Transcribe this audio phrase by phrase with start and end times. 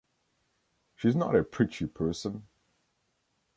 [0.95, 2.47] She's not a preachy person.